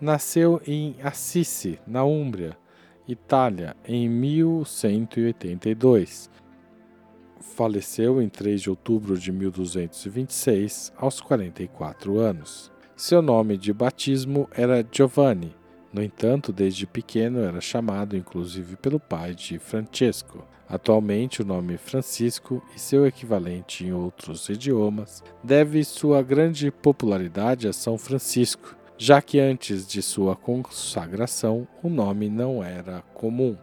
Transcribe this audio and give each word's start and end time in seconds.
nasceu 0.00 0.60
em 0.66 0.96
Assisi, 1.04 1.78
na 1.86 2.02
Úmbria, 2.02 2.58
Itália, 3.06 3.76
em 3.86 4.08
1182. 4.08 6.28
Faleceu 7.40 8.20
em 8.20 8.28
3 8.28 8.62
de 8.62 8.70
outubro 8.70 9.16
de 9.16 9.30
1226, 9.30 10.92
aos 10.96 11.20
44 11.20 12.18
anos. 12.18 12.72
Seu 12.96 13.22
nome 13.22 13.56
de 13.56 13.72
batismo 13.72 14.48
era 14.52 14.84
Giovanni, 14.90 15.54
no 15.92 16.02
entanto, 16.02 16.52
desde 16.52 16.86
pequeno 16.86 17.40
era 17.40 17.60
chamado 17.60 18.16
inclusive 18.16 18.76
pelo 18.76 19.00
pai 19.00 19.34
de 19.34 19.58
Francesco. 19.58 20.46
Atualmente, 20.68 21.42
o 21.42 21.44
nome 21.44 21.76
Francisco 21.76 22.62
e 22.76 22.78
seu 22.78 23.04
equivalente 23.04 23.84
em 23.84 23.92
outros 23.92 24.48
idiomas 24.48 25.22
deve 25.42 25.82
sua 25.82 26.22
grande 26.22 26.70
popularidade 26.70 27.66
a 27.66 27.72
São 27.72 27.98
Francisco, 27.98 28.76
já 28.96 29.20
que 29.20 29.40
antes 29.40 29.84
de 29.84 30.00
sua 30.00 30.36
consagração 30.36 31.66
o 31.82 31.88
nome 31.88 32.28
não 32.28 32.62
era 32.62 33.02
comum. 33.12 33.56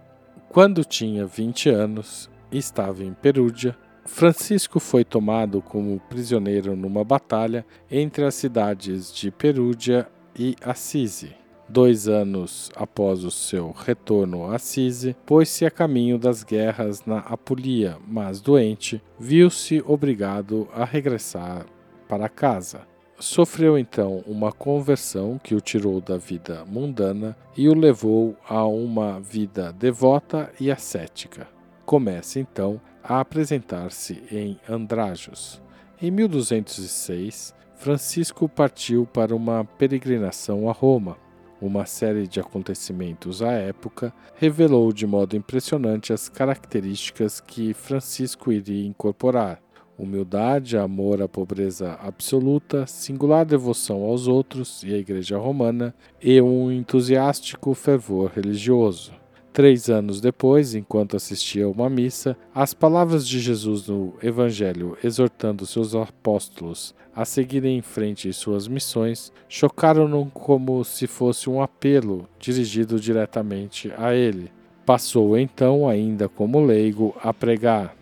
Quando 0.50 0.84
tinha 0.84 1.26
20 1.26 1.70
anos 1.70 2.30
e 2.52 2.58
estava 2.58 3.04
em 3.04 3.14
Perúdia, 3.14 3.78
Francisco 4.04 4.80
foi 4.80 5.06
tomado 5.06 5.62
como 5.62 6.00
prisioneiro 6.10 6.76
numa 6.76 7.04
batalha 7.04 7.66
entre 7.90 8.26
as 8.26 8.36
cidades 8.36 9.14
de 9.14 9.32
Perúdia 9.32 10.10
e 10.38 10.56
Assisi. 10.62 11.36
Dois 11.70 12.08
anos 12.08 12.72
após 12.78 13.26
o 13.26 13.32
seu 13.32 13.72
retorno 13.72 14.50
a 14.50 14.56
Assisi, 14.56 15.18
pôs-se 15.26 15.66
a 15.66 15.72
caminho 15.72 16.18
das 16.18 16.42
guerras 16.42 17.06
na 17.06 17.20
Apulia, 17.20 17.98
mas 18.08 18.40
doente, 18.40 19.02
viu-se 19.20 19.84
obrigado 19.86 20.70
a 20.74 20.86
regressar 20.86 21.66
para 22.08 22.30
casa. 22.30 22.82
Sofreu 23.20 23.78
então 23.78 24.24
uma 24.26 24.50
conversão 24.54 25.38
que 25.44 25.56
o 25.56 25.60
tirou 25.60 26.00
da 26.00 26.18
vida 26.18 26.64
mundana 26.66 27.36
e 27.58 27.68
o 27.68 27.74
levou 27.74 28.38
a 28.48 28.66
uma 28.66 29.20
vida 29.20 29.74
devota 29.74 30.50
e 30.62 30.72
ascética. 30.72 31.50
Começa 31.86 32.40
então 32.40 32.80
a 33.04 33.20
apresentar-se 33.20 34.24
em 34.32 34.58
Andrajos. 34.70 35.62
Em 36.02 36.12
1206, 36.12 37.54
Francisco 37.76 38.48
partiu 38.48 39.06
para 39.06 39.36
uma 39.36 39.66
peregrinação 39.66 40.70
a 40.70 40.72
Roma 40.72 41.18
uma 41.62 41.86
série 41.86 42.28
de 42.28 42.40
acontecimentos 42.40 43.42
à 43.42 43.52
época 43.52 44.14
revelou 44.36 44.94
de 44.94 45.08
modo 45.08 45.36
impressionante 45.36 46.14
as 46.14 46.30
características 46.30 47.40
que 47.40 47.74
Francisco 47.74 48.52
iria 48.52 48.86
incorporar: 48.86 49.60
humildade, 49.98 50.78
amor 50.78 51.22
à 51.22 51.28
pobreza 51.28 51.94
absoluta, 52.02 52.86
singular 52.86 53.46
devoção 53.46 54.04
aos 54.04 54.28
outros 54.28 54.84
e 54.84 54.94
à 54.94 54.98
Igreja 54.98 55.38
Romana 55.38 55.96
e 56.22 56.40
um 56.40 56.72
entusiástico 56.72 57.74
fervor 57.74 58.32
religioso. 58.36 59.17
Três 59.58 59.90
anos 59.90 60.22
depois, 60.22 60.76
enquanto 60.76 61.18
assistia 61.18 61.66
a 61.66 61.68
uma 61.68 61.90
missa, 61.90 62.38
as 62.54 62.76
palavras 62.76 63.28
de 63.28 63.40
Jesus 63.40 63.88
no 63.88 64.14
Evangelho 64.22 64.96
exortando 65.04 65.66
seus 65.66 65.96
apóstolos 65.96 66.94
a 67.16 67.26
seguirem 67.26 67.80
em 67.80 67.82
frente 67.82 68.30
em 68.30 68.32
suas 68.32 68.68
missões 68.68 69.34
chocaram-no 69.50 70.28
como 70.28 70.84
se 70.84 71.08
fosse 71.08 71.50
um 71.50 71.60
apelo 71.60 72.30
dirigido 72.38 73.00
diretamente 73.00 73.92
a 73.98 74.14
ele. 74.14 74.52
Passou 74.86 75.36
então, 75.36 75.90
ainda 75.90 76.30
como 76.30 76.64
leigo, 76.64 77.16
a 77.20 77.34
pregar. 77.34 77.96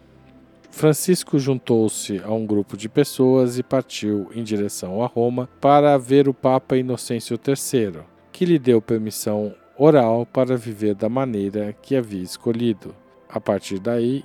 Francisco 0.69 1.39
juntou-se 1.39 2.21
a 2.21 2.33
um 2.33 2.45
grupo 2.45 2.75
de 2.75 2.89
pessoas 2.89 3.57
e 3.57 3.63
partiu 3.63 4.27
em 4.35 4.43
direção 4.43 5.01
a 5.01 5.07
Roma 5.07 5.47
para 5.61 5.97
ver 5.97 6.27
o 6.27 6.33
Papa 6.33 6.75
Inocêncio 6.75 7.39
III, 7.47 8.01
que 8.33 8.43
lhe 8.43 8.59
deu 8.59 8.81
permissão 8.81 9.55
oral 9.77 10.25
para 10.25 10.55
viver 10.57 10.95
da 10.95 11.09
maneira 11.09 11.73
que 11.73 11.95
havia 11.95 12.23
escolhido. 12.23 12.95
A 13.27 13.39
partir 13.39 13.79
daí, 13.79 14.23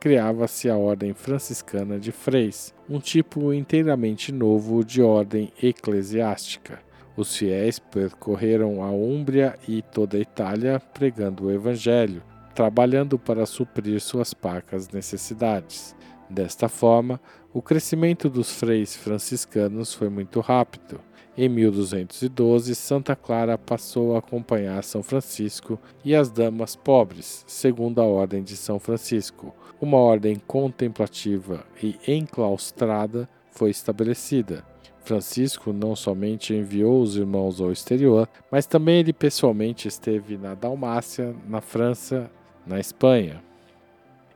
criava-se 0.00 0.68
a 0.68 0.76
Ordem 0.76 1.14
Franciscana 1.14 1.98
de 1.98 2.10
Freis, 2.10 2.74
um 2.90 2.98
tipo 2.98 3.52
inteiramente 3.52 4.32
novo 4.32 4.84
de 4.84 5.00
ordem 5.00 5.52
eclesiástica. 5.62 6.80
Os 7.16 7.36
fiéis 7.36 7.78
percorreram 7.78 8.82
a 8.82 8.90
Úmbria 8.90 9.56
e 9.68 9.82
toda 9.82 10.16
a 10.16 10.20
Itália 10.20 10.80
pregando 10.92 11.44
o 11.44 11.50
Evangelho, 11.52 12.22
trabalhando 12.54 13.18
para 13.18 13.46
suprir 13.46 14.00
suas 14.00 14.34
parcas 14.34 14.88
necessidades. 14.88 15.94
Desta 16.28 16.68
forma, 16.68 17.20
o 17.52 17.60
crescimento 17.60 18.30
dos 18.30 18.50
freis 18.50 18.96
franciscanos 18.96 19.92
foi 19.92 20.08
muito 20.08 20.40
rápido. 20.40 20.98
Em 21.36 21.48
1212, 21.48 22.74
Santa 22.74 23.16
Clara 23.16 23.56
passou 23.56 24.14
a 24.14 24.18
acompanhar 24.18 24.84
São 24.84 25.02
Francisco 25.02 25.78
e 26.04 26.14
as 26.14 26.30
damas 26.30 26.76
pobres, 26.76 27.42
segundo 27.46 28.02
a 28.02 28.04
Ordem 28.04 28.42
de 28.42 28.54
São 28.54 28.78
Francisco. 28.78 29.54
Uma 29.80 29.96
ordem 29.96 30.36
contemplativa 30.46 31.64
e 31.82 31.98
enclaustrada 32.06 33.26
foi 33.50 33.70
estabelecida. 33.70 34.62
Francisco 35.04 35.72
não 35.72 35.96
somente 35.96 36.54
enviou 36.54 37.02
os 37.02 37.16
irmãos 37.16 37.60
ao 37.60 37.72
exterior, 37.72 38.28
mas 38.50 38.66
também 38.66 39.00
ele 39.00 39.12
pessoalmente 39.12 39.88
esteve 39.88 40.36
na 40.36 40.54
Dalmácia, 40.54 41.34
na 41.48 41.60
França, 41.60 42.30
na 42.66 42.78
Espanha. 42.78 43.42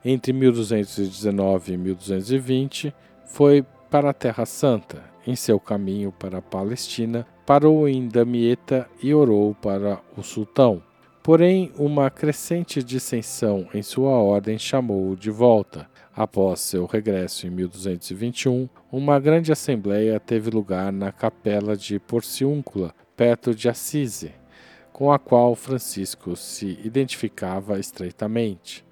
Entre 0.03 0.33
1219 0.33 1.73
e 1.73 1.77
1220, 1.77 2.93
foi 3.25 3.63
para 3.89 4.09
a 4.09 4.13
Terra 4.13 4.45
Santa. 4.45 5.01
Em 5.27 5.35
seu 5.35 5.59
caminho 5.59 6.09
para 6.09 6.37
a 6.37 6.41
Palestina, 6.41 7.27
parou 7.45 7.85
em 7.85 8.07
Damieta 8.07 8.89
e 9.03 9.13
orou 9.13 9.53
para 9.53 10.01
o 10.15 10.23
sultão. 10.23 10.81
Porém, 11.21 11.69
uma 11.77 12.09
crescente 12.09 12.81
dissensão 12.81 13.67
em 13.73 13.81
sua 13.81 14.11
ordem 14.11 14.57
chamou-o 14.57 15.17
de 15.17 15.29
volta. 15.29 15.85
Após 16.15 16.61
seu 16.61 16.85
regresso 16.85 17.45
em 17.45 17.49
1221, 17.49 18.69
uma 18.89 19.19
grande 19.19 19.51
assembleia 19.51 20.17
teve 20.17 20.49
lugar 20.49 20.93
na 20.93 21.11
capela 21.11 21.75
de 21.75 21.99
Porciúncula, 21.99 22.95
perto 23.17 23.53
de 23.53 23.67
Assisi, 23.67 24.31
com 24.93 25.11
a 25.11 25.19
qual 25.19 25.55
Francisco 25.55 26.37
se 26.37 26.79
identificava 26.85 27.77
estreitamente. 27.77 28.85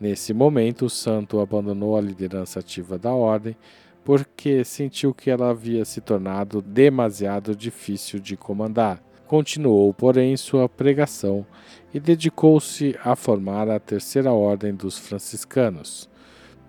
Nesse 0.00 0.34
momento, 0.34 0.86
o 0.86 0.90
santo 0.90 1.38
abandonou 1.38 1.96
a 1.96 2.00
liderança 2.00 2.58
ativa 2.58 2.98
da 2.98 3.12
ordem 3.12 3.56
porque 4.06 4.62
sentiu 4.62 5.12
que 5.12 5.28
ela 5.28 5.50
havia 5.50 5.84
se 5.84 6.00
tornado 6.00 6.62
demasiado 6.62 7.56
difícil 7.56 8.20
de 8.20 8.36
comandar. 8.36 9.02
Continuou, 9.26 9.92
porém, 9.92 10.36
sua 10.36 10.68
pregação 10.68 11.44
e 11.92 11.98
dedicou-se 11.98 12.96
a 13.02 13.16
formar 13.16 13.68
a 13.68 13.80
Terceira 13.80 14.30
Ordem 14.30 14.72
dos 14.72 14.96
Franciscanos. 14.96 16.08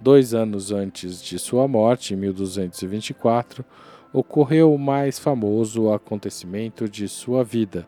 Dois 0.01 0.33
anos 0.33 0.71
antes 0.71 1.21
de 1.21 1.37
sua 1.37 1.67
morte, 1.67 2.15
em 2.15 2.17
1224, 2.17 3.63
ocorreu 4.11 4.73
o 4.73 4.79
mais 4.79 5.19
famoso 5.19 5.93
acontecimento 5.93 6.89
de 6.89 7.07
sua 7.07 7.43
vida. 7.43 7.87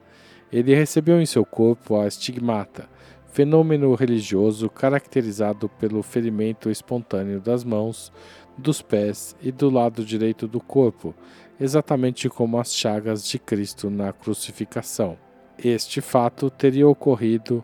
Ele 0.53 0.75
recebeu 0.75 1.19
em 1.19 1.25
seu 1.25 1.43
corpo 1.43 1.99
a 1.99 2.05
estigmata, 2.05 2.87
fenômeno 3.31 3.95
religioso 3.95 4.69
caracterizado 4.69 5.67
pelo 5.67 6.03
ferimento 6.03 6.69
espontâneo 6.69 7.39
das 7.39 7.63
mãos, 7.63 8.11
dos 8.59 8.81
pés 8.81 9.35
e 9.41 9.51
do 9.51 9.69
lado 9.69 10.05
direito 10.05 10.47
do 10.47 10.59
corpo, 10.59 11.15
exatamente 11.59 12.29
como 12.29 12.59
as 12.59 12.75
chagas 12.75 13.25
de 13.25 13.39
Cristo 13.39 13.89
na 13.89 14.13
crucificação. 14.13 15.17
Este 15.57 16.01
fato 16.01 16.49
teria 16.49 16.87
ocorrido 16.87 17.63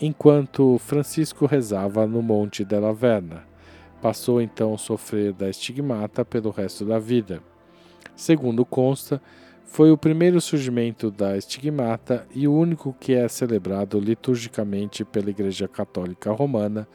enquanto 0.00 0.78
Francisco 0.78 1.46
rezava 1.46 2.06
no 2.06 2.20
Monte 2.22 2.64
della 2.64 2.92
Verna. 2.92 3.44
Passou 4.02 4.40
então 4.40 4.74
a 4.74 4.78
sofrer 4.78 5.32
da 5.32 5.48
estigmata 5.48 6.24
pelo 6.24 6.50
resto 6.50 6.84
da 6.84 6.98
vida. 6.98 7.42
Segundo 8.16 8.64
consta, 8.64 9.20
Foi 9.70 9.92
o 9.92 9.96
primeiro 9.96 10.40
surgimento 10.40 11.12
da 11.12 11.36
estigmata 11.36 12.26
e 12.34 12.48
o 12.48 12.52
único 12.52 12.92
que 12.98 13.14
é 13.14 13.28
celebrado 13.28 14.00
liturgicamente 14.00 15.04
pela 15.04 15.30
Igreja 15.30 15.68
Católica 15.68 16.32
Romana 16.32 16.88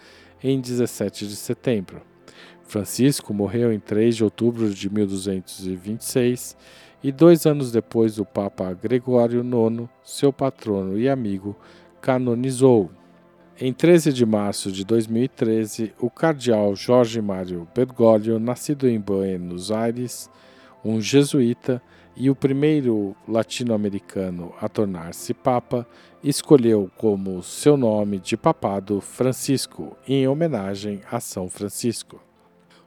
em 0.44 0.59
17 0.59 1.25
de 1.25 1.38
setembro. 1.38 2.01
Francisco 2.63 3.33
morreu 3.33 3.71
em 3.71 3.79
3 3.79 4.15
de 4.15 4.23
outubro 4.23 4.73
de 4.73 4.89
1226 4.89 6.57
e 7.03 7.11
dois 7.11 7.45
anos 7.45 7.71
depois 7.71 8.17
o 8.17 8.25
Papa 8.25 8.73
Gregório 8.73 9.41
IX, 9.41 9.87
seu 10.03 10.33
patrono 10.33 10.97
e 10.97 11.07
amigo, 11.07 11.55
canonizou. 12.01 12.89
Em 13.59 13.71
13 13.71 14.11
de 14.11 14.25
março 14.25 14.71
de 14.71 14.83
2013, 14.83 15.93
o 15.99 16.09
cardeal 16.09 16.75
Jorge 16.75 17.21
Mário 17.21 17.67
Bergoglio, 17.73 18.39
nascido 18.39 18.88
em 18.88 18.99
Buenos 18.99 19.71
Aires, 19.71 20.29
um 20.83 20.99
jesuíta 20.99 21.81
e 22.15 22.29
o 22.29 22.35
primeiro 22.35 23.15
latino-americano 23.27 24.53
a 24.59 24.69
tornar-se 24.69 25.33
papa, 25.33 25.85
escolheu 26.23 26.89
como 26.97 27.44
seu 27.44 27.75
nome 27.75 28.19
de 28.19 28.38
papado 28.38 29.01
Francisco, 29.01 29.97
em 30.07 30.27
homenagem 30.27 31.01
a 31.12 31.19
São 31.19 31.50
Francisco. 31.50 32.21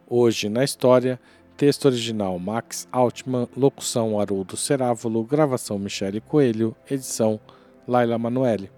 Hoje 0.06 0.48
na 0.48 0.64
história, 0.64 1.20
texto 1.56 1.84
original 1.84 2.38
Max 2.38 2.88
Altman, 2.90 3.46
locução 3.56 4.18
Haroldo 4.18 4.56
Cerávulo, 4.56 5.22
gravação 5.24 5.78
Michele 5.78 6.20
Coelho, 6.20 6.74
edição 6.90 7.38
Laila 7.86 8.18
Manoeli. 8.18 8.70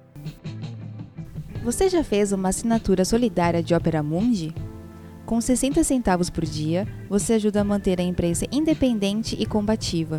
Você 1.62 1.88
já 1.88 2.02
fez 2.02 2.32
uma 2.32 2.48
assinatura 2.48 3.04
solidária 3.04 3.62
de 3.62 3.74
Opera 3.74 4.02
Mundi? 4.02 4.54
Com 5.26 5.40
60 5.40 5.84
centavos 5.84 6.28
por 6.28 6.44
dia, 6.44 6.88
você 7.08 7.34
ajuda 7.34 7.60
a 7.60 7.64
manter 7.64 8.00
a 8.00 8.02
imprensa 8.02 8.46
independente 8.50 9.36
e 9.38 9.46
combativa. 9.46 10.18